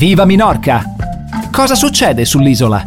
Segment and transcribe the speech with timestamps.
[0.00, 0.82] Viva Minorca!
[1.52, 2.82] Cosa succede sull'isola?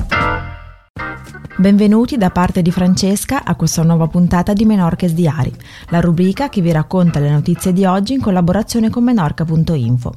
[1.57, 5.53] Benvenuti da parte di Francesca a questa nuova puntata di Menorches Diari,
[5.89, 10.13] la rubrica che vi racconta le notizie di oggi in collaborazione con menorca.info.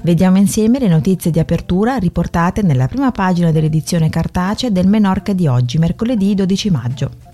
[0.00, 5.46] Vediamo insieme le notizie di apertura riportate nella prima pagina dell'edizione cartacea del Menorca di
[5.46, 7.29] oggi, mercoledì 12 maggio.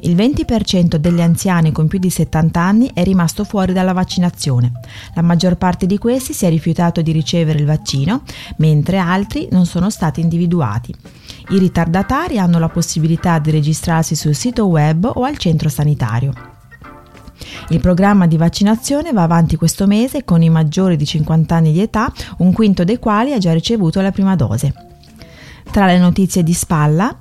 [0.00, 4.72] Il 20% degli anziani con più di 70 anni è rimasto fuori dalla vaccinazione.
[5.14, 8.22] La maggior parte di questi si è rifiutato di ricevere il vaccino,
[8.58, 10.94] mentre altri non sono stati individuati.
[11.50, 16.32] I ritardatari hanno la possibilità di registrarsi sul sito web o al centro sanitario.
[17.70, 21.80] Il programma di vaccinazione va avanti questo mese con i maggiori di 50 anni di
[21.80, 24.72] età, un quinto dei quali ha già ricevuto la prima dose.
[25.70, 27.14] Tra le notizie di spalla,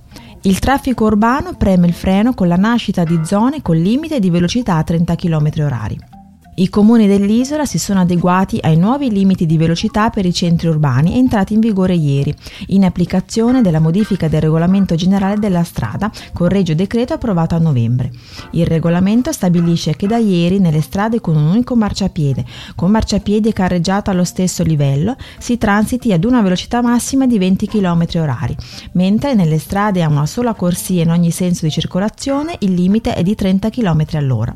[0.44, 4.76] il traffico urbano preme il freno con la nascita di zone con limite di velocità
[4.76, 6.17] a 30 km/h.
[6.60, 11.16] I comuni dell'isola si sono adeguati ai nuovi limiti di velocità per i centri urbani
[11.16, 12.34] entrati in vigore ieri,
[12.70, 18.10] in applicazione della modifica del regolamento generale della strada con regio decreto approvato a novembre.
[18.54, 22.44] Il regolamento stabilisce che da ieri nelle strade con un unico marciapiede,
[22.76, 27.68] con marciapiedi e carreggiato allo stesso livello, si transiti ad una velocità massima di 20
[27.68, 28.56] km/h,
[28.94, 33.22] mentre nelle strade a una sola corsia in ogni senso di circolazione il limite è
[33.22, 34.56] di 30 km all'ora.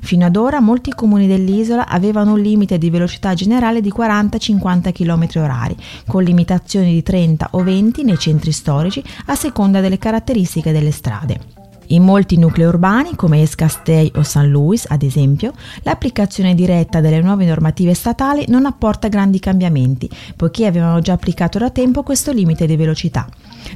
[0.00, 5.74] Fino ad ora molti comuni dell'isola avevano un limite di velocità generale di 40-50 km/h,
[6.06, 11.61] con limitazioni di 30 o 20 nei centri storici a seconda delle caratteristiche delle strade.
[11.88, 15.52] In molti nuclei urbani, come Escastei o San Luis, ad esempio,
[15.82, 21.70] l'applicazione diretta delle nuove normative statali non apporta grandi cambiamenti, poiché avevano già applicato da
[21.70, 23.28] tempo questo limite di velocità.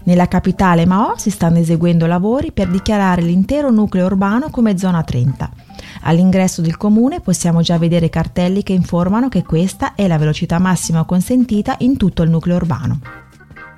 [0.04, 5.50] Nella capitale Mao si stanno eseguendo lavori per dichiarare l'intero nucleo urbano come zona 30.
[6.02, 11.04] All'ingresso del comune possiamo già vedere cartelli che informano che questa è la velocità massima
[11.04, 13.00] consentita in tutto il nucleo urbano.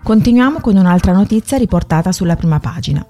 [0.03, 3.05] Continuiamo con un'altra notizia riportata sulla prima pagina.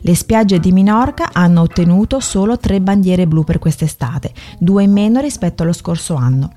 [0.00, 5.20] Le spiagge di Minorca hanno ottenuto solo tre bandiere blu per quest'estate, due in meno
[5.20, 6.52] rispetto allo scorso anno.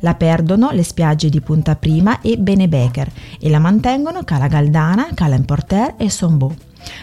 [0.00, 5.36] La perdono le spiagge di Punta Prima e Benebecker e la mantengono Cala Galdana, Cala
[5.36, 6.54] Importer e Sombo.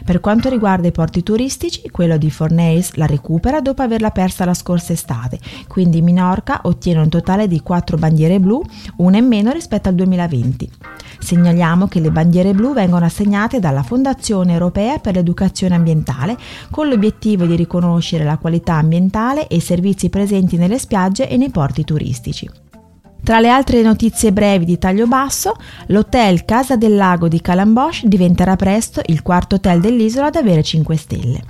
[0.04, 4.54] Per quanto riguarda i porti turistici, quello di Forneis la recupera dopo averla persa la
[4.54, 8.62] scorsa estate, quindi Minorca ottiene un totale di 4 bandiere blu,
[8.98, 10.70] una in meno rispetto al 2020.
[11.20, 16.38] Segnaliamo che le bandiere blu vengono assegnate dalla Fondazione Europea per l'Educazione Ambientale
[16.72, 21.50] con l'obiettivo di riconoscere la qualità ambientale e i servizi presenti nelle spiagge e nei
[21.50, 22.50] porti turistici.
[23.22, 25.56] Tra le altre notizie brevi di taglio basso,
[25.88, 30.96] l'hotel Casa del Lago di Calambosch diventerà presto il quarto hotel dell'isola ad avere 5
[30.96, 31.44] stelle.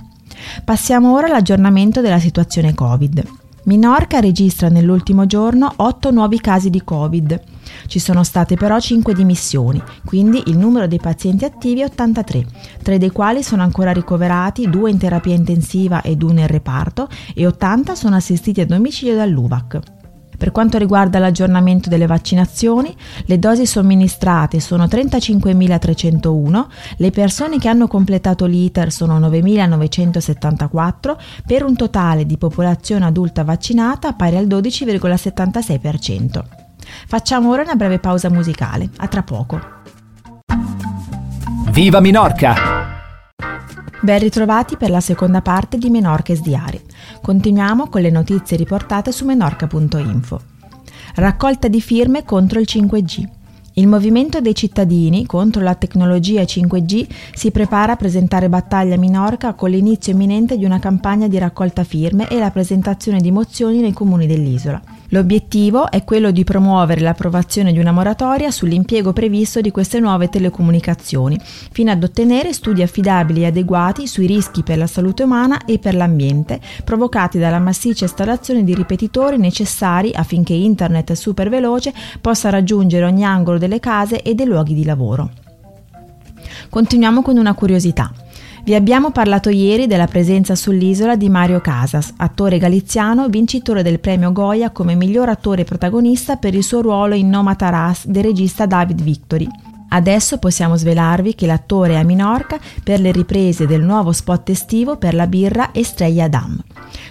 [0.64, 3.24] Passiamo ora all'aggiornamento della situazione Covid.
[3.64, 7.40] Minorca registra nell'ultimo giorno 8 nuovi casi di Covid.
[7.86, 12.46] Ci sono state però 5 dimissioni, quindi il numero dei pazienti attivi è 83,
[12.82, 17.46] tre dei quali sono ancora ricoverati, due in terapia intensiva ed uno in reparto e
[17.46, 19.99] 80 sono assistiti a domicilio dall'UVAC.
[20.40, 22.96] Per quanto riguarda l'aggiornamento delle vaccinazioni,
[23.26, 26.64] le dosi somministrate sono 35.301,
[26.96, 34.14] le persone che hanno completato l'iter sono 9.974 per un totale di popolazione adulta vaccinata
[34.14, 36.42] pari al 12,76%.
[37.06, 39.60] Facciamo ora una breve pausa musicale, a tra poco.
[41.70, 42.69] Viva Minorca!
[44.02, 46.80] Ben ritrovati per la seconda parte di Menorches Diari.
[47.20, 50.40] Continuiamo con le notizie riportate su menorca.info.
[51.16, 53.28] Raccolta di firme contro il 5G.
[53.74, 59.52] Il movimento dei cittadini contro la tecnologia 5G si prepara a presentare battaglia a Minorca
[59.52, 63.92] con l'inizio imminente di una campagna di raccolta firme e la presentazione di mozioni nei
[63.92, 64.80] comuni dell'isola.
[65.12, 71.36] L'obiettivo è quello di promuovere l'approvazione di una moratoria sull'impiego previsto di queste nuove telecomunicazioni,
[71.42, 75.96] fino ad ottenere studi affidabili e adeguati sui rischi per la salute umana e per
[75.96, 83.24] l'ambiente provocati dalla massiccia installazione di ripetitori necessari affinché internet super veloce possa raggiungere ogni
[83.24, 85.30] angolo delle case e dei luoghi di lavoro.
[86.68, 88.12] Continuiamo con una curiosità.
[88.62, 94.32] Vi abbiamo parlato ieri della presenza sull'isola di Mario Casas, attore galiziano vincitore del premio
[94.32, 99.00] Goya come miglior attore protagonista per il suo ruolo in Noma Taras del regista David
[99.02, 99.48] Victory.
[99.88, 104.98] Adesso possiamo svelarvi che l'attore è a Minorca per le riprese del nuovo spot estivo
[104.98, 106.62] per la birra Estrella Dam.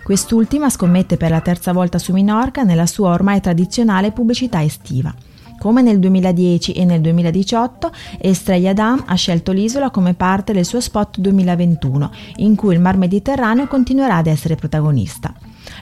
[0.04, 5.14] Quest'ultima scommette per la terza volta su Minorca nella sua ormai tradizionale pubblicità estiva.
[5.60, 10.80] Come nel 2010 e nel 2018, Estrella Dam ha scelto l'isola come parte del suo
[10.80, 15.34] spot 2021, in cui il Mar Mediterraneo continuerà ad essere protagonista.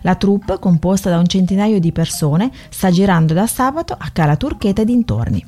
[0.01, 4.81] La troupe, composta da un centinaio di persone, sta girando da sabato a Cala Turcheta
[4.81, 5.45] e dintorni.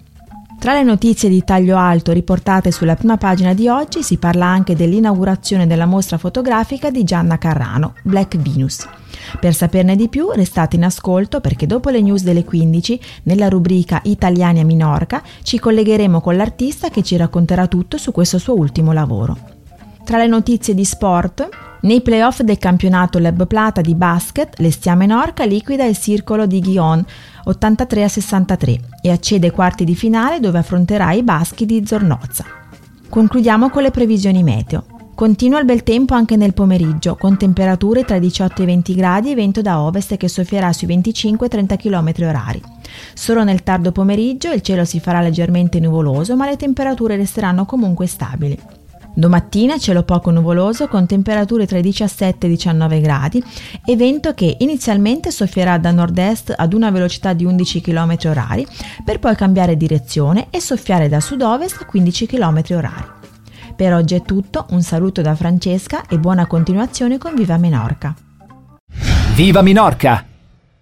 [0.59, 4.75] Tra le notizie di taglio alto riportate sulla prima pagina di oggi si parla anche
[4.75, 8.85] dell'inaugurazione della mostra fotografica di Gianna Carrano, Black Venus.
[9.39, 14.01] Per saperne di più restate in ascolto perché dopo le news delle 15, nella rubrica
[14.03, 18.91] Italiani a Minorca, ci collegheremo con l'artista che ci racconterà tutto su questo suo ultimo
[18.91, 19.37] lavoro.
[20.03, 21.47] Tra le notizie di sport,
[21.81, 27.05] nei playoff del campionato Leb Plata di basket, l'Estia Menorca liquida il circolo di Ghion
[27.45, 32.43] 83 a 63 e accede ai quarti di finale dove affronterà i baschi di Zornozza.
[33.07, 34.85] Concludiamo con le previsioni meteo.
[35.15, 38.95] Continua il bel tempo anche nel pomeriggio, con temperature tra i 18 e i 20
[38.95, 42.59] gradi e vento da ovest che soffierà sui 25-30 km h
[43.13, 48.05] Solo nel tardo pomeriggio il cielo si farà leggermente nuvoloso, ma le temperature resteranno comunque
[48.07, 48.78] stabili.
[49.19, 53.43] Domattina cielo poco nuvoloso con temperature tra i 17 e i 19 gradi
[53.85, 58.63] e vento che inizialmente soffierà da nord-est ad una velocità di 11 km h
[59.03, 62.89] per poi cambiare direzione e soffiare da sud-ovest a 15 km h.
[63.75, 68.15] Per oggi è tutto, un saluto da Francesca e buona continuazione con Viva Minorca.
[69.35, 70.28] Viva Minorca!